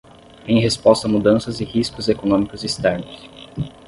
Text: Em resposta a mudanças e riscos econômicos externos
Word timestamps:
Em 0.47 0.59
resposta 0.59 1.05
a 1.07 1.11
mudanças 1.11 1.59
e 1.59 1.63
riscos 1.63 2.09
econômicos 2.09 2.63
externos 2.63 3.29